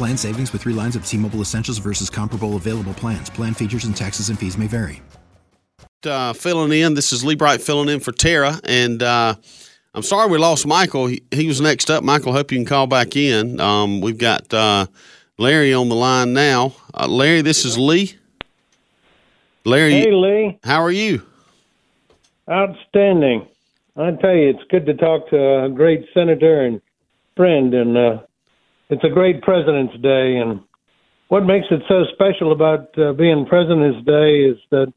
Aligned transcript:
Plan 0.00 0.16
savings 0.16 0.50
with 0.50 0.62
three 0.62 0.72
lines 0.72 0.96
of 0.96 1.04
T 1.04 1.18
Mobile 1.18 1.42
Essentials 1.42 1.76
versus 1.76 2.08
comparable 2.08 2.56
available 2.56 2.94
plans. 2.94 3.28
Plan 3.28 3.52
features 3.52 3.84
and 3.84 3.94
taxes 3.94 4.30
and 4.30 4.38
fees 4.38 4.56
may 4.56 4.66
vary. 4.66 5.02
Uh, 6.06 6.32
filling 6.32 6.72
in. 6.72 6.94
This 6.94 7.12
is 7.12 7.22
Lee 7.22 7.34
Bright 7.34 7.60
filling 7.60 7.90
in 7.90 8.00
for 8.00 8.10
Tara. 8.10 8.58
And 8.64 9.02
uh, 9.02 9.34
I'm 9.92 10.02
sorry 10.02 10.30
we 10.30 10.38
lost 10.38 10.66
Michael. 10.66 11.08
He, 11.08 11.22
he, 11.30 11.46
was 11.46 11.60
next 11.60 11.90
up. 11.90 12.02
Michael, 12.02 12.32
hope 12.32 12.50
you 12.50 12.56
can 12.56 12.64
call 12.64 12.86
back 12.86 13.14
in. 13.14 13.60
Um, 13.60 14.00
we've 14.00 14.16
got 14.16 14.54
uh, 14.54 14.86
Larry 15.36 15.74
on 15.74 15.90
the 15.90 15.96
line 15.96 16.32
now. 16.32 16.72
Uh, 16.94 17.06
Larry, 17.06 17.42
this 17.42 17.66
is 17.66 17.76
Lee. 17.76 18.14
Larry. 19.66 19.90
Hey, 19.90 20.12
Lee. 20.12 20.58
How 20.64 20.80
are 20.80 20.90
you? 20.90 21.26
Outstanding. 22.50 23.46
I 23.98 24.12
tell 24.12 24.34
you, 24.34 24.48
it's 24.48 24.64
good 24.70 24.86
to 24.86 24.94
talk 24.94 25.28
to 25.28 25.64
a 25.64 25.68
great 25.68 26.06
senator 26.14 26.62
and 26.62 26.80
friend. 27.36 27.74
And 27.74 27.98
uh, 27.98 28.18
it's 28.90 29.04
a 29.04 29.08
great 29.08 29.42
President's 29.42 29.94
Day, 30.02 30.36
and 30.36 30.60
what 31.28 31.46
makes 31.46 31.66
it 31.70 31.80
so 31.88 32.02
special 32.12 32.52
about 32.52 32.98
uh, 32.98 33.12
being 33.12 33.46
President's 33.46 34.04
Day 34.04 34.50
is 34.50 34.56
that 34.70 34.92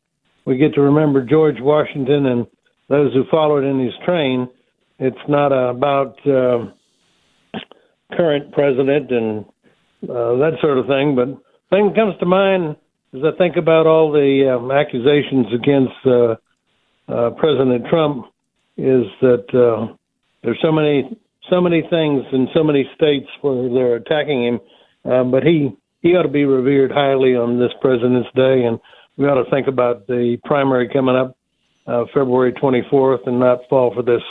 we 0.45 0.57
get 0.57 0.73
to 0.73 0.81
remember 0.81 1.23
George 1.23 1.57
Washington 1.59 2.25
and 2.25 2.47
those 2.89 3.13
who 3.13 3.23
followed 3.29 3.63
in 3.63 3.79
his 3.79 3.93
train. 4.05 4.49
It's 4.99 5.15
not 5.29 5.51
about 5.51 6.15
uh, 6.27 6.71
current 8.15 8.51
president 8.51 9.11
and 9.11 9.45
uh, 10.03 10.35
that 10.37 10.57
sort 10.61 10.77
of 10.79 10.87
thing, 10.87 11.15
but 11.15 11.27
thing 11.69 11.87
that 11.87 11.95
comes 11.95 12.17
to 12.19 12.25
mind 12.25 12.75
as 13.13 13.21
I 13.23 13.37
think 13.37 13.57
about 13.57 13.85
all 13.85 14.11
the 14.11 14.57
um, 14.57 14.71
accusations 14.71 15.47
against 15.53 15.93
uh, 16.05 16.35
uh, 17.11 17.29
President 17.31 17.85
Trump 17.89 18.25
is 18.75 19.05
that 19.21 19.45
uh, 19.53 19.93
there's 20.43 20.59
so 20.63 20.71
many 20.71 21.15
so 21.49 21.61
many 21.61 21.81
things 21.89 22.23
in 22.31 22.47
so 22.53 22.63
many 22.63 22.89
states 22.95 23.27
where 23.41 23.69
they're 23.69 23.95
attacking 23.95 24.45
him. 24.45 24.59
Um, 25.11 25.31
but 25.31 25.43
he 25.43 25.71
he 26.01 26.15
ought 26.15 26.23
to 26.23 26.29
be 26.29 26.45
revered 26.45 26.91
highly 26.91 27.35
on 27.35 27.59
this 27.59 27.71
President's 27.81 28.29
Day, 28.35 28.63
and 28.65 28.79
we 29.17 29.25
ought 29.25 29.41
to 29.41 29.49
think 29.49 29.67
about 29.67 30.07
the 30.07 30.37
primary 30.43 30.89
coming 30.89 31.15
up 31.15 31.37
uh, 31.87 32.05
February 32.13 32.53
24th, 32.53 33.27
and 33.27 33.39
not 33.39 33.59
fall 33.69 33.93
for 33.93 34.03
this 34.03 34.21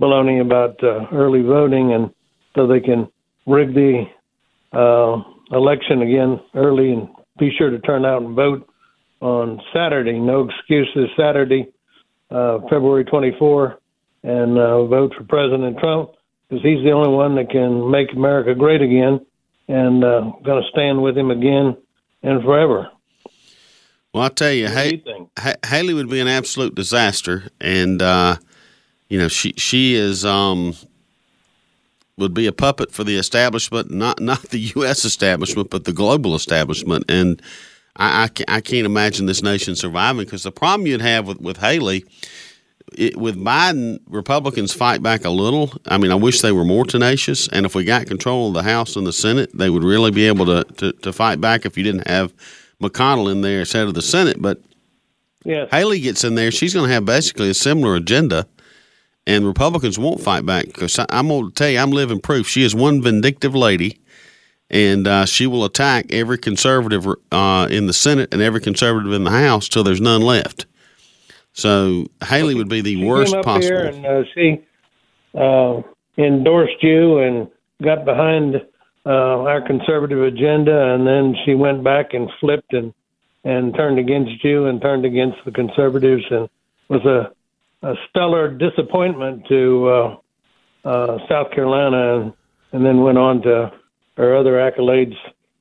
baloney 0.00 0.40
about 0.40 0.82
uh, 0.82 1.06
early 1.12 1.42
voting, 1.42 1.92
and 1.92 2.10
so 2.54 2.66
they 2.66 2.80
can 2.80 3.08
rig 3.46 3.74
the 3.74 4.04
uh, 4.72 5.22
election 5.56 6.02
again 6.02 6.40
early, 6.54 6.92
and 6.92 7.08
be 7.38 7.50
sure 7.56 7.70
to 7.70 7.78
turn 7.80 8.04
out 8.04 8.22
and 8.22 8.34
vote 8.34 8.68
on 9.20 9.60
Saturday. 9.72 10.18
No 10.18 10.48
excuses. 10.48 11.08
Saturday, 11.16 11.68
uh, 12.30 12.58
February 12.70 13.04
24, 13.04 13.78
and 14.22 14.58
uh, 14.58 14.84
vote 14.86 15.12
for 15.16 15.24
President 15.24 15.78
Trump 15.78 16.10
because 16.48 16.62
he's 16.62 16.82
the 16.84 16.92
only 16.92 17.10
one 17.10 17.34
that 17.36 17.50
can 17.50 17.90
make 17.90 18.12
America 18.12 18.54
great 18.54 18.82
again, 18.82 19.24
and 19.68 20.04
uh, 20.04 20.20
going 20.44 20.62
to 20.62 20.68
stand 20.70 21.02
with 21.02 21.16
him 21.16 21.30
again 21.30 21.76
and 22.22 22.42
forever. 22.42 22.90
Well, 24.12 24.22
I'll 24.22 24.30
tell 24.30 24.52
you, 24.52 24.68
Haley 24.68 25.94
would 25.94 26.08
be 26.08 26.20
an 26.20 26.28
absolute 26.28 26.74
disaster, 26.74 27.44
and 27.60 28.00
uh, 28.00 28.36
you 29.08 29.18
know 29.18 29.28
she 29.28 29.54
she 29.56 29.94
is 29.94 30.24
um, 30.24 30.74
would 32.16 32.32
be 32.32 32.46
a 32.46 32.52
puppet 32.52 32.92
for 32.92 33.02
the 33.02 33.16
establishment, 33.16 33.90
not 33.90 34.20
not 34.20 34.42
the 34.50 34.60
U.S. 34.76 35.04
establishment, 35.04 35.70
but 35.70 35.84
the 35.84 35.92
global 35.92 36.36
establishment, 36.36 37.04
and 37.08 37.42
I, 37.96 38.30
I, 38.48 38.56
I 38.56 38.60
can't 38.60 38.86
imagine 38.86 39.26
this 39.26 39.42
nation 39.42 39.74
surviving 39.74 40.24
because 40.24 40.44
the 40.44 40.52
problem 40.52 40.86
you'd 40.86 41.00
have 41.00 41.26
with 41.26 41.40
with 41.40 41.56
Haley 41.58 42.04
it, 42.96 43.16
with 43.16 43.36
Biden, 43.36 44.00
Republicans 44.08 44.72
fight 44.72 45.02
back 45.02 45.24
a 45.24 45.30
little. 45.30 45.72
I 45.86 45.98
mean, 45.98 46.10
I 46.10 46.16
wish 46.16 46.40
they 46.40 46.52
were 46.52 46.64
more 46.64 46.84
tenacious. 46.84 47.48
And 47.48 47.66
if 47.66 47.74
we 47.74 47.84
got 47.84 48.06
control 48.06 48.48
of 48.48 48.54
the 48.54 48.62
House 48.62 48.96
and 48.96 49.06
the 49.06 49.12
Senate, 49.12 49.50
they 49.54 49.70
would 49.70 49.84
really 49.84 50.10
be 50.10 50.26
able 50.26 50.46
to, 50.46 50.64
to, 50.74 50.92
to 50.92 51.12
fight 51.12 51.40
back 51.40 51.64
if 51.64 51.76
you 51.76 51.84
didn't 51.84 52.08
have 52.08 52.32
McConnell 52.80 53.30
in 53.30 53.42
there 53.42 53.62
as 53.62 53.72
head 53.72 53.86
of 53.86 53.94
the 53.94 54.02
Senate. 54.02 54.40
But 54.40 54.60
yes. 55.44 55.68
Haley 55.70 56.00
gets 56.00 56.24
in 56.24 56.34
there, 56.34 56.50
she's 56.50 56.74
going 56.74 56.88
to 56.88 56.94
have 56.94 57.04
basically 57.04 57.50
a 57.50 57.54
similar 57.54 57.94
agenda. 57.94 58.46
And 59.26 59.46
Republicans 59.46 59.98
won't 59.98 60.20
fight 60.20 60.44
back 60.44 60.66
because 60.66 60.98
I'm 61.08 61.28
going 61.28 61.48
to 61.48 61.54
tell 61.54 61.70
you, 61.70 61.78
I'm 61.78 61.92
living 61.92 62.20
proof. 62.20 62.46
She 62.46 62.62
is 62.62 62.74
one 62.74 63.00
vindictive 63.00 63.54
lady, 63.54 63.98
and 64.68 65.06
uh, 65.06 65.24
she 65.24 65.46
will 65.46 65.64
attack 65.64 66.12
every 66.12 66.36
conservative 66.36 67.06
uh, 67.32 67.66
in 67.70 67.86
the 67.86 67.94
Senate 67.94 68.34
and 68.34 68.42
every 68.42 68.60
conservative 68.60 69.12
in 69.14 69.24
the 69.24 69.30
House 69.30 69.66
till 69.66 69.82
there's 69.82 70.00
none 70.00 70.20
left. 70.20 70.66
So 71.54 72.06
Haley 72.22 72.54
would 72.54 72.68
be 72.68 72.80
the 72.80 72.96
she 72.96 73.04
worst 73.04 73.32
came 73.32 73.38
up 73.38 73.44
possible. 73.44 73.76
Here 73.78 73.86
and 73.86 74.04
uh, 74.06 74.22
she 74.34 74.60
uh, 75.38 75.82
endorsed 76.18 76.82
you 76.82 77.18
and 77.18 77.48
got 77.80 78.04
behind 78.04 78.56
uh, 79.06 79.08
our 79.08 79.62
conservative 79.64 80.22
agenda, 80.22 80.94
and 80.94 81.06
then 81.06 81.34
she 81.44 81.54
went 81.54 81.84
back 81.84 82.12
and 82.12 82.28
flipped 82.40 82.72
and 82.72 82.92
and 83.44 83.74
turned 83.74 83.98
against 83.98 84.42
you 84.42 84.66
and 84.66 84.80
turned 84.80 85.04
against 85.04 85.36
the 85.44 85.52
conservatives, 85.52 86.24
and 86.30 86.48
was 86.88 87.04
a, 87.04 87.86
a 87.86 87.94
stellar 88.08 88.50
disappointment 88.50 89.46
to 89.48 89.88
uh, 89.88 90.88
uh, 90.88 91.18
South 91.28 91.50
Carolina, 91.52 92.20
and, 92.20 92.32
and 92.72 92.86
then 92.86 93.02
went 93.02 93.18
on 93.18 93.42
to 93.42 93.70
her 94.16 94.36
other 94.36 94.52
accolades 94.52 95.14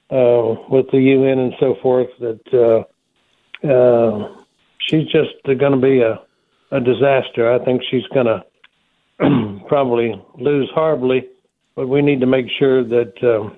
uh, 0.09 0.55
with 0.69 0.89
the 0.91 0.99
UN 0.99 1.39
and 1.39 1.53
so 1.59 1.75
forth. 1.81 2.07
That 2.19 2.85
uh, 3.63 3.67
uh, 3.67 4.42
she's 4.87 5.05
just 5.05 5.31
going 5.45 5.71
to 5.71 5.77
be 5.77 6.01
a, 6.01 6.19
a 6.71 6.79
disaster. 6.79 7.51
I 7.51 7.63
think 7.63 7.81
she's 7.89 8.05
going 8.13 8.25
to 8.27 8.43
probably 9.67 10.21
lose 10.39 10.69
horribly, 10.73 11.27
but 11.75 11.87
we 11.87 12.01
need 12.01 12.19
to 12.21 12.25
make 12.25 12.47
sure 12.59 12.83
that 12.83 13.13
um, 13.23 13.57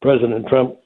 President 0.00 0.46
Trump 0.48 0.76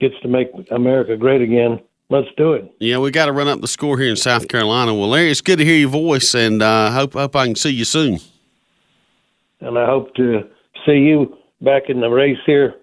gets 0.00 0.14
to 0.22 0.28
make 0.28 0.48
America 0.70 1.16
great 1.16 1.40
again. 1.40 1.80
Let's 2.10 2.28
do 2.36 2.52
it. 2.52 2.74
Yeah, 2.78 2.98
we 2.98 3.10
got 3.10 3.26
to 3.26 3.32
run 3.32 3.48
up 3.48 3.60
the 3.60 3.68
score 3.68 3.98
here 3.98 4.10
in 4.10 4.16
South 4.16 4.48
Carolina. 4.48 4.92
Well, 4.92 5.08
Larry, 5.08 5.30
it's 5.30 5.40
good 5.40 5.58
to 5.58 5.64
hear 5.64 5.76
your 5.76 5.88
voice, 5.88 6.34
and 6.34 6.62
uh, 6.62 6.90
hope 6.90 7.14
hope 7.14 7.34
I 7.34 7.46
can 7.46 7.54
see 7.54 7.70
you 7.70 7.86
soon. 7.86 8.18
And 9.60 9.78
I 9.78 9.86
hope 9.86 10.14
to 10.16 10.42
see 10.84 10.98
you 10.98 11.38
back 11.62 11.84
in 11.88 12.00
the 12.00 12.10
race 12.10 12.38
here 12.44 12.74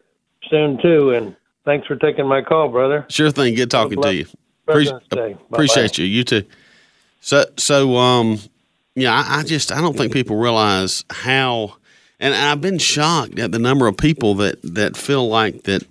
soon 0.50 0.80
too. 0.82 1.12
And 1.12 1.36
thanks 1.66 1.86
for 1.86 1.96
taking 1.96 2.26
my 2.26 2.42
call, 2.42 2.70
brother. 2.70 3.06
Sure 3.10 3.30
thing. 3.30 3.54
Good 3.54 3.70
talking 3.70 4.02
to 4.02 4.14
you. 4.16 4.26
Day. 5.10 5.38
Appreciate 5.52 5.98
you. 5.98 6.06
You 6.06 6.24
too. 6.24 6.44
So, 7.22 7.46
so, 7.58 7.98
um, 7.98 8.40
yeah, 8.96 9.14
I, 9.14 9.40
I, 9.40 9.44
just 9.44 9.72
I 9.72 9.82
don't 9.82 9.98
think 9.98 10.14
people 10.14 10.38
realize 10.38 11.04
how, 11.10 11.76
and 12.20 12.34
I've 12.34 12.62
been 12.62 12.78
shocked 12.78 13.40
at 13.40 13.52
the 13.52 13.60
number 13.60 13.88
of 13.88 13.98
people 13.98 14.36
that 14.36 14.60
that 14.64 14.96
feel 14.96 15.28
like 15.28 15.64
that 15.64 15.84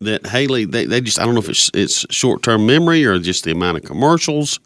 that 0.00 0.26
Haley 0.26 0.64
they, 0.64 0.86
they 0.86 1.00
just 1.00 1.18
I 1.18 1.24
don't 1.24 1.34
know 1.34 1.40
if 1.40 1.48
it's 1.48 1.70
it's 1.74 2.06
short 2.10 2.42
term 2.42 2.66
memory 2.66 3.04
or 3.04 3.18
just 3.18 3.44
the 3.44 3.52
amount 3.52 3.78
of 3.78 3.84
commercials 3.84 4.60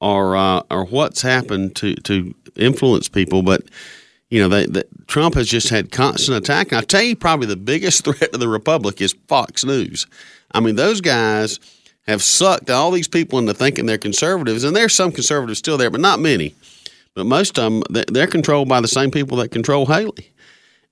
or 0.00 0.36
uh, 0.36 0.62
or 0.70 0.84
what's 0.86 1.22
happened 1.22 1.76
to 1.76 1.94
to 1.94 2.34
influence 2.56 3.08
people, 3.08 3.42
but 3.42 3.62
you 4.30 4.40
know, 4.40 4.48
they, 4.48 4.66
they, 4.66 4.82
Trump 5.06 5.34
has 5.36 5.48
just 5.48 5.70
had 5.70 5.90
constant 5.90 6.36
attack. 6.36 6.72
And 6.72 6.78
I 6.78 6.82
tell 6.82 7.02
you, 7.02 7.16
probably 7.16 7.46
the 7.46 7.56
biggest 7.56 8.04
threat 8.04 8.32
to 8.32 8.38
the 8.38 8.48
republic 8.48 9.00
is 9.00 9.14
Fox 9.26 9.64
News. 9.64 10.06
I 10.52 10.60
mean, 10.60 10.76
those 10.76 11.00
guys 11.00 11.58
have 12.08 12.22
sucked 12.22 12.70
all 12.70 12.90
these 12.90 13.08
people 13.08 13.38
into 13.38 13.54
thinking 13.54 13.86
they're 13.86 13.98
conservatives, 13.98 14.64
and 14.64 14.74
there's 14.74 14.94
some 14.94 15.12
conservatives 15.12 15.60
still 15.60 15.78
there, 15.78 15.90
but 15.90 16.00
not 16.00 16.18
many. 16.18 16.54
But 17.14 17.26
most 17.26 17.58
of 17.58 17.72
them, 17.72 18.04
they're 18.08 18.26
controlled 18.26 18.68
by 18.68 18.80
the 18.80 18.88
same 18.88 19.10
people 19.10 19.36
that 19.38 19.50
control 19.50 19.86
Haley. 19.86 20.32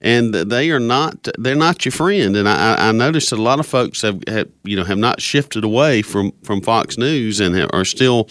and 0.00 0.34
they 0.34 0.70
are 0.70 0.80
not 0.80 1.28
they're 1.38 1.54
not 1.54 1.84
your 1.84 1.92
friend. 1.92 2.36
And 2.36 2.48
I, 2.48 2.88
I 2.88 2.92
noticed 2.92 3.30
that 3.30 3.38
a 3.38 3.42
lot 3.42 3.60
of 3.60 3.66
folks 3.66 4.02
have, 4.02 4.22
have 4.28 4.48
you 4.64 4.76
know 4.76 4.84
have 4.84 4.98
not 4.98 5.20
shifted 5.20 5.64
away 5.64 6.02
from 6.02 6.32
from 6.42 6.60
Fox 6.60 6.98
News 6.98 7.40
and 7.40 7.68
are 7.72 7.84
still 7.84 8.28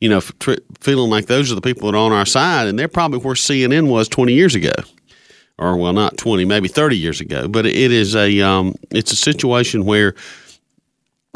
you 0.00 0.08
know 0.08 0.20
feeling 0.80 1.10
like 1.10 1.26
those 1.26 1.50
are 1.50 1.54
the 1.54 1.60
people 1.60 1.90
that 1.90 1.96
are 1.96 2.04
on 2.04 2.12
our 2.12 2.26
side, 2.26 2.68
and 2.68 2.78
they're 2.78 2.88
probably 2.88 3.18
where 3.20 3.34
CNN 3.34 3.88
was 3.88 4.08
20 4.08 4.32
years 4.32 4.54
ago. 4.54 4.72
Or 5.58 5.76
well, 5.76 5.92
not 5.92 6.16
twenty, 6.16 6.46
maybe 6.46 6.68
thirty 6.68 6.96
years 6.96 7.20
ago, 7.20 7.46
but 7.46 7.66
it 7.66 7.92
is 7.92 8.16
a 8.16 8.40
um, 8.40 8.74
it's 8.90 9.12
a 9.12 9.16
situation 9.16 9.84
where 9.84 10.14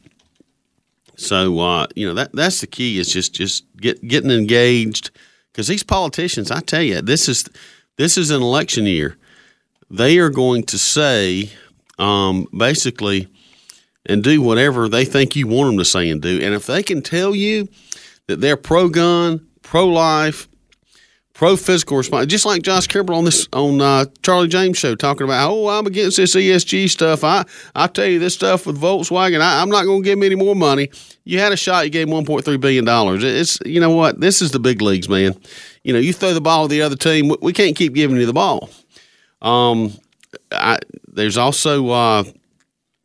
so 1.19 1.59
uh, 1.59 1.87
you 1.97 2.07
know 2.07 2.15
that 2.15 2.33
that's 2.33 2.61
the 2.61 2.67
key 2.67 2.99
is 2.99 3.13
just 3.13 3.35
just 3.35 3.65
get 3.77 4.07
getting 4.07 4.31
engaged 4.31 5.11
because 5.59 5.67
these 5.67 5.83
politicians, 5.83 6.53
I 6.53 6.61
tell 6.61 6.83
you, 6.83 7.03
this 7.03 7.29
is 7.29 7.49
this 7.97 8.17
is 8.17 8.31
an 8.31 8.41
election 8.41 8.87
year. 8.87 9.17
They 9.91 10.19
are 10.19 10.31
going 10.31 10.63
to 10.65 10.79
say 10.79 11.51
um, 11.99 12.47
basically 12.57 13.27
and 14.07 14.23
do 14.23 14.41
whatever 14.41 14.89
they 14.89 15.05
think 15.05 15.35
you 15.35 15.49
want 15.49 15.71
them 15.71 15.79
to 15.79 15.85
say 15.85 16.09
and 16.09 16.23
do. 16.23 16.41
And 16.41 16.55
if 16.55 16.67
they 16.67 16.85
can 16.85 17.03
tell 17.03 17.35
you 17.35 17.69
that 18.29 18.41
they're 18.41 18.57
pro 18.57 18.89
gun, 18.89 19.45
pro 19.63 19.89
life, 19.89 20.49
pro 21.39 21.57
physical 21.57 21.97
response, 21.97 22.27
just 22.27 22.45
like 22.45 22.63
Josh 22.63 22.89
Kimbrell 22.89 23.17
on 23.17 23.25
this 23.25 23.49
on 23.53 23.81
uh, 23.81 24.07
Charlie 24.23 24.49
James 24.49 24.77
show 24.77 24.97
talking 24.97 25.23
about, 25.23 25.49
oh, 25.49 25.69
I'm 25.69 25.87
against 25.87 26.17
this 26.17 26.35
ESG 26.35 26.91
stuff. 26.91 27.23
I 27.23 27.45
I 27.77 27.87
tell 27.87 28.07
you 28.07 28.19
this 28.19 28.35
stuff 28.35 28.67
with 28.67 28.79
Volkswagen, 28.79 29.41
I, 29.41 29.63
am 29.63 29.71
not 29.71 29.85
going 29.85 30.03
to 30.03 30.05
give 30.05 30.19
them 30.19 30.25
any 30.25 30.35
more 30.35 30.57
money. 30.57 30.91
You 31.25 31.39
had 31.39 31.53
a 31.53 31.57
shot, 31.57 31.85
you 31.85 31.91
gave 31.91 32.09
him 32.09 32.15
1.3 32.15 32.61
billion 32.61 32.85
dollars. 32.85 33.23
It's 33.23 33.59
you 33.65 33.81
know 33.81 33.91
what, 33.91 34.21
this 34.21 34.43
is 34.43 34.51
the 34.51 34.59
big 34.59 34.83
leagues, 34.83 35.09
man. 35.09 35.41
You 35.85 35.93
know, 35.93 36.01
you 36.01 36.13
throw 36.13 36.35
the 36.35 36.41
ball 36.41 36.65
to 36.65 36.69
the 36.69 36.83
other 36.83 36.97
team, 36.97 37.33
we 37.41 37.53
can't 37.53 37.77
keep 37.77 37.95
giving 37.95 38.17
you 38.17 38.27
the 38.27 38.33
ball. 38.33 38.69
Um, 39.41 39.93
I, 40.53 40.79
there's 41.07 41.39
also. 41.39 41.89
Uh, 41.89 42.25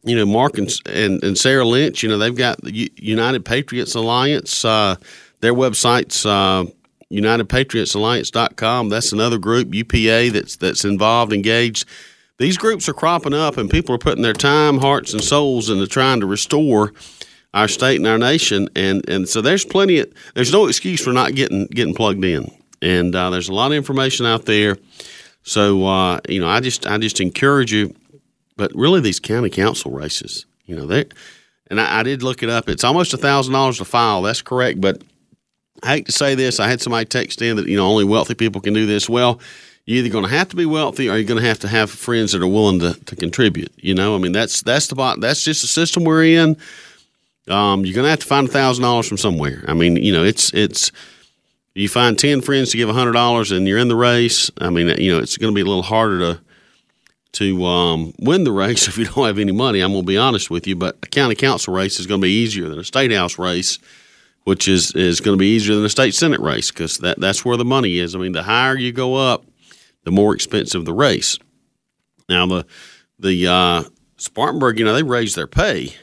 you 0.05 0.17
know, 0.17 0.25
Mark 0.25 0.57
and, 0.57 0.69
and, 0.85 1.23
and, 1.23 1.37
Sarah 1.37 1.63
Lynch, 1.63 2.03
you 2.03 2.09
know, 2.09 2.17
they've 2.17 2.35
got 2.35 2.61
the 2.61 2.91
United 2.97 3.45
Patriots 3.45 3.95
Alliance. 3.95 4.65
Uh, 4.65 4.97
their 5.39 5.53
website's 5.53 6.25
uh, 6.25 6.65
UnitedPatriotsAlliance.com. 7.13 8.89
That's 8.89 9.11
another 9.11 9.37
group, 9.37 9.73
UPA, 9.73 10.29
that's 10.29 10.55
that's 10.57 10.83
involved, 10.83 11.33
engaged. 11.33 11.87
These 12.39 12.57
groups 12.57 12.89
are 12.89 12.93
cropping 12.93 13.33
up, 13.33 13.57
and 13.57 13.69
people 13.69 13.93
are 13.95 13.99
putting 13.99 14.23
their 14.23 14.33
time, 14.33 14.79
hearts, 14.79 15.13
and 15.13 15.23
souls 15.23 15.69
into 15.69 15.87
trying 15.87 16.19
to 16.19 16.25
restore 16.25 16.91
our 17.53 17.67
state 17.67 17.97
and 17.97 18.07
our 18.07 18.17
nation. 18.17 18.69
And 18.75 19.07
and 19.07 19.29
so 19.29 19.41
there's 19.41 19.65
plenty. 19.65 19.99
Of, 19.99 20.13
there's 20.33 20.51
no 20.51 20.67
excuse 20.67 21.03
for 21.03 21.13
not 21.13 21.35
getting 21.35 21.67
getting 21.67 21.93
plugged 21.93 22.25
in. 22.25 22.51
And 22.81 23.15
uh, 23.15 23.29
there's 23.29 23.49
a 23.49 23.53
lot 23.53 23.71
of 23.71 23.77
information 23.77 24.25
out 24.25 24.45
there. 24.45 24.77
So 25.43 25.85
uh, 25.85 26.19
you 26.27 26.39
know, 26.39 26.47
I 26.47 26.59
just 26.59 26.87
I 26.87 26.97
just 26.97 27.21
encourage 27.21 27.71
you. 27.71 27.95
But 28.55 28.71
really, 28.75 28.99
these 28.99 29.19
county 29.19 29.49
council 29.49 29.91
races, 29.91 30.45
you 30.65 30.75
know, 30.75 30.85
they 30.85 31.05
and 31.67 31.79
I, 31.79 31.99
I 31.99 32.03
did 32.03 32.23
look 32.23 32.43
it 32.43 32.49
up. 32.49 32.69
It's 32.69 32.83
almost 32.83 33.13
a 33.13 33.17
thousand 33.17 33.53
dollars 33.53 33.77
to 33.77 33.85
file. 33.85 34.21
That's 34.21 34.41
correct, 34.41 34.81
but 34.81 35.01
I 35.83 35.95
hate 35.95 36.05
to 36.05 36.11
say 36.11 36.33
this. 36.33 36.59
I 36.59 36.67
had 36.67 36.81
somebody 36.81 37.05
text 37.05 37.41
in 37.41 37.57
that 37.57 37.67
you 37.67 37.77
know 37.77 37.85
only 37.85 38.05
wealthy 38.05 38.35
people 38.35 38.61
can 38.61 38.73
do 38.73 38.85
this. 38.85 39.09
Well, 39.09 39.39
you're 39.85 39.99
either 39.99 40.09
going 40.09 40.23
to 40.23 40.29
have 40.29 40.47
to 40.49 40.55
be 40.55 40.65
wealthy 40.65 41.09
or 41.09 41.17
you're 41.17 41.27
going 41.27 41.41
to 41.41 41.47
have 41.47 41.59
to 41.59 41.67
have 41.67 41.91
friends 41.91 42.31
that 42.31 42.41
are 42.41 42.47
willing 42.47 42.79
to, 42.79 42.93
to 43.05 43.15
contribute. 43.15 43.71
You 43.77 43.93
know, 43.93 44.15
I 44.15 44.17
mean 44.17 44.31
that's 44.31 44.61
that's 44.61 44.87
the 44.87 45.17
that's 45.19 45.43
just 45.43 45.61
the 45.61 45.67
system 45.67 46.05
we're 46.05 46.23
in. 46.23 46.57
Um, 47.49 47.85
you're 47.85 47.93
going 47.93 48.05
to 48.05 48.09
have 48.09 48.19
to 48.19 48.25
find 48.25 48.47
a 48.47 48.51
thousand 48.51 48.83
dollars 48.83 49.07
from 49.07 49.17
somewhere. 49.17 49.65
I 49.67 49.73
mean, 49.73 49.97
you 49.97 50.13
know, 50.13 50.23
it's 50.23 50.53
it's 50.53 50.91
you 51.75 51.89
find 51.89 52.17
ten 52.17 52.41
friends 52.41 52.71
to 52.71 52.77
give 52.77 52.87
a 52.87 52.93
hundred 52.93 53.13
dollars 53.13 53.51
and 53.51 53.67
you're 53.67 53.79
in 53.79 53.89
the 53.89 53.95
race. 53.95 54.49
I 54.59 54.69
mean, 54.69 54.87
you 54.99 55.13
know, 55.13 55.19
it's 55.19 55.37
going 55.37 55.53
to 55.53 55.55
be 55.55 55.61
a 55.61 55.65
little 55.65 55.83
harder 55.83 56.19
to 56.19 56.39
to 57.33 57.65
um, 57.65 58.13
win 58.19 58.45
the 58.45 58.51
race 58.51 58.87
if 58.87 58.97
you 58.97 59.05
don't 59.05 59.25
have 59.25 59.39
any 59.39 59.51
money. 59.51 59.81
I'm 59.81 59.91
going 59.91 60.03
to 60.03 60.07
be 60.07 60.17
honest 60.17 60.49
with 60.49 60.65
you, 60.65 60.77
but 60.77 60.97
a 61.03 61.07
county 61.07 61.35
council 61.35 61.73
race 61.73 61.99
is 61.99 62.07
going 62.07 62.21
to 62.21 62.25
be 62.25 62.31
easier 62.31 62.69
than 62.69 62.79
a 62.79 62.83
state 62.85 63.11
house 63.11 63.37
race 63.37 63.79
which 64.43 64.67
is, 64.67 64.93
is 64.93 65.21
going 65.21 65.37
to 65.37 65.39
be 65.39 65.55
easier 65.55 65.75
than 65.75 65.85
a 65.85 65.89
state 65.89 66.13
senate 66.13 66.39
race 66.39 66.71
because 66.71 66.97
that, 66.99 67.19
that's 67.19 67.45
where 67.45 67.57
the 67.57 67.65
money 67.65 67.99
is. 67.99 68.15
I 68.15 68.19
mean, 68.19 68.33
the 68.33 68.43
higher 68.43 68.77
you 68.77 68.91
go 68.91 69.15
up, 69.15 69.45
the 70.03 70.11
more 70.11 70.33
expensive 70.33 70.85
the 70.85 70.93
race. 70.93 71.39
Now, 72.29 72.45
the 72.45 72.65
the 73.19 73.47
uh, 73.47 73.83
Spartanburg, 74.17 74.79
you 74.79 74.85
know, 74.85 74.93
they 74.93 75.03
raised 75.03 75.35
their 75.35 75.47
pay. 75.47 75.93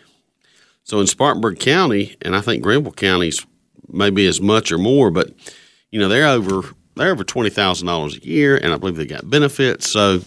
So 0.85 1.01
in 1.01 1.07
Spartanburg 1.07 1.59
County, 1.59 2.17
and 2.23 2.35
I 2.35 2.41
think 2.41 2.63
Greenville 2.63 2.93
County's 2.93 3.45
maybe 3.89 4.27
as 4.27 4.41
much 4.41 4.73
or 4.73 4.79
more, 4.79 5.11
but 5.11 5.31
you 5.91 5.99
know, 6.01 6.09
they're 6.09 6.27
over 6.27 6.63
they're 6.97 7.11
over 7.11 7.25
twenty 7.25 7.51
thousand 7.51 7.87
dollars 7.87 8.17
a 8.17 8.25
year, 8.25 8.57
and 8.57 8.73
I 8.73 8.77
believe 8.77 8.97
they 8.97 9.07
got 9.07 9.29
benefits. 9.29 9.91
So, 9.91 10.23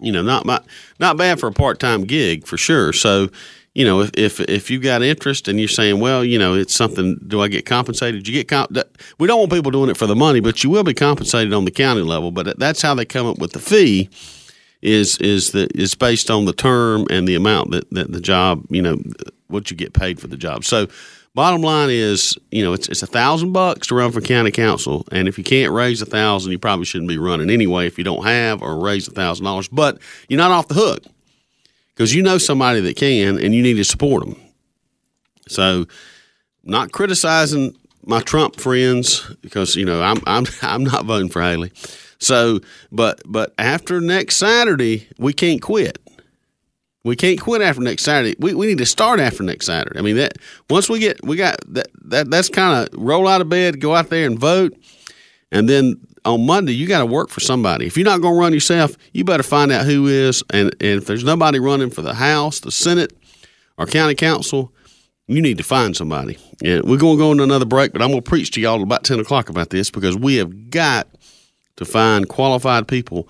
you 0.00 0.12
know, 0.12 0.22
not 0.22 0.46
my, 0.46 0.60
not 0.98 1.16
bad 1.16 1.40
for 1.40 1.48
a 1.48 1.52
part 1.52 1.78
time 1.78 2.04
gig 2.04 2.46
for 2.46 2.56
sure. 2.56 2.92
So, 2.92 3.28
you 3.74 3.84
know, 3.84 4.00
if, 4.02 4.10
if 4.14 4.40
if 4.40 4.70
you 4.70 4.78
got 4.78 5.02
interest 5.02 5.48
and 5.48 5.58
you're 5.58 5.68
saying, 5.68 5.98
well, 5.98 6.24
you 6.24 6.38
know, 6.38 6.54
it's 6.54 6.74
something. 6.74 7.18
Do 7.26 7.42
I 7.42 7.48
get 7.48 7.66
compensated? 7.66 8.26
You 8.26 8.32
get 8.32 8.48
comp- 8.48 8.76
We 9.18 9.26
don't 9.26 9.40
want 9.40 9.52
people 9.52 9.72
doing 9.72 9.90
it 9.90 9.96
for 9.96 10.06
the 10.06 10.14
money, 10.14 10.38
but 10.40 10.62
you 10.62 10.70
will 10.70 10.84
be 10.84 10.94
compensated 10.94 11.52
on 11.52 11.64
the 11.64 11.72
county 11.72 12.02
level. 12.02 12.30
But 12.30 12.58
that's 12.58 12.80
how 12.80 12.94
they 12.94 13.04
come 13.04 13.26
up 13.26 13.38
with 13.38 13.52
the 13.52 13.58
fee. 13.58 14.08
Is 14.80 15.18
is 15.18 15.52
that 15.52 15.74
is 15.74 15.94
based 15.94 16.30
on 16.30 16.44
the 16.44 16.52
term 16.52 17.06
and 17.10 17.26
the 17.26 17.34
amount 17.34 17.72
that, 17.72 17.90
that 17.90 18.12
the 18.12 18.20
job, 18.20 18.64
you 18.70 18.82
know, 18.82 18.98
what 19.48 19.70
you 19.70 19.76
get 19.76 19.92
paid 19.94 20.20
for 20.20 20.26
the 20.26 20.36
job. 20.36 20.64
So, 20.64 20.88
bottom 21.34 21.62
line 21.62 21.88
is, 21.90 22.36
you 22.50 22.62
know, 22.62 22.74
it's 22.74 22.88
it's 22.88 23.02
a 23.02 23.06
thousand 23.06 23.52
bucks 23.52 23.86
to 23.88 23.94
run 23.94 24.12
for 24.12 24.20
county 24.20 24.50
council, 24.50 25.06
and 25.10 25.26
if 25.26 25.38
you 25.38 25.42
can't 25.42 25.72
raise 25.72 26.02
a 26.02 26.06
thousand, 26.06 26.52
you 26.52 26.58
probably 26.58 26.84
shouldn't 26.84 27.08
be 27.08 27.16
running 27.16 27.48
anyway. 27.48 27.86
If 27.86 27.96
you 27.96 28.04
don't 28.04 28.24
have 28.24 28.62
or 28.62 28.78
raise 28.78 29.08
a 29.08 29.10
thousand 29.10 29.46
dollars, 29.46 29.68
but 29.68 29.98
you're 30.28 30.38
not 30.38 30.50
off 30.50 30.68
the 30.68 30.74
hook 30.74 31.02
because 31.94 32.14
you 32.14 32.22
know 32.22 32.38
somebody 32.38 32.80
that 32.80 32.96
can 32.96 33.38
and 33.38 33.54
you 33.54 33.62
need 33.62 33.74
to 33.74 33.84
support 33.84 34.24
them. 34.24 34.36
So, 35.48 35.86
not 36.62 36.92
criticizing 36.92 37.76
my 38.06 38.20
Trump 38.20 38.56
friends 38.56 39.30
because 39.40 39.76
you 39.76 39.84
know 39.84 40.02
I'm 40.02 40.18
I'm 40.26 40.46
I'm 40.62 40.84
not 40.84 41.04
voting 41.04 41.28
for 41.28 41.42
Haley. 41.42 41.72
So, 42.18 42.60
but 42.90 43.20
but 43.26 43.52
after 43.58 44.00
next 44.00 44.36
Saturday, 44.36 45.08
we 45.18 45.32
can't 45.32 45.60
quit. 45.60 45.98
We 47.04 47.16
can't 47.16 47.38
quit 47.38 47.60
after 47.60 47.82
next 47.82 48.02
Saturday. 48.02 48.34
We, 48.38 48.54
we 48.54 48.66
need 48.66 48.78
to 48.78 48.86
start 48.86 49.20
after 49.20 49.42
next 49.42 49.66
Saturday. 49.66 49.98
I 49.98 50.02
mean 50.02 50.16
that 50.16 50.38
once 50.70 50.88
we 50.88 50.98
get 50.98 51.22
we 51.24 51.36
got 51.36 51.56
that 51.68 51.88
that 52.06 52.30
that's 52.30 52.48
kind 52.48 52.88
of 52.88 52.98
roll 52.98 53.28
out 53.28 53.40
of 53.40 53.48
bed, 53.48 53.80
go 53.80 53.94
out 53.94 54.08
there 54.08 54.26
and 54.26 54.38
vote, 54.38 54.72
and 55.52 55.68
then 55.68 56.00
on 56.24 56.46
Monday, 56.46 56.72
you 56.72 56.86
got 56.86 57.00
to 57.00 57.06
work 57.06 57.28
for 57.28 57.40
somebody. 57.40 57.86
If 57.86 57.96
you're 57.96 58.04
not 58.04 58.20
going 58.20 58.34
to 58.34 58.40
run 58.40 58.52
yourself, 58.52 58.96
you 59.12 59.24
better 59.24 59.42
find 59.42 59.70
out 59.70 59.84
who 59.84 60.06
is. 60.06 60.42
And, 60.50 60.74
and 60.80 60.98
if 60.98 61.06
there's 61.06 61.24
nobody 61.24 61.58
running 61.58 61.90
for 61.90 62.02
the 62.02 62.14
House, 62.14 62.60
the 62.60 62.70
Senate, 62.70 63.12
or 63.76 63.86
County 63.86 64.14
Council, 64.14 64.72
you 65.26 65.40
need 65.40 65.58
to 65.58 65.64
find 65.64 65.96
somebody. 65.96 66.38
And 66.64 66.84
we're 66.84 66.98
going 66.98 67.16
to 67.16 67.22
go 67.22 67.32
into 67.32 67.44
another 67.44 67.64
break, 67.64 67.92
but 67.92 68.02
I'm 68.02 68.10
going 68.10 68.22
to 68.22 68.28
preach 68.28 68.50
to 68.52 68.60
y'all 68.60 68.82
about 68.82 69.04
10 69.04 69.20
o'clock 69.20 69.48
about 69.48 69.70
this 69.70 69.90
because 69.90 70.16
we 70.16 70.36
have 70.36 70.70
got 70.70 71.08
to 71.76 71.84
find 71.84 72.28
qualified 72.28 72.88
people 72.88 73.28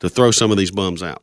to 0.00 0.08
throw 0.08 0.30
some 0.30 0.50
of 0.50 0.56
these 0.56 0.70
bums 0.70 1.02
out. 1.02 1.22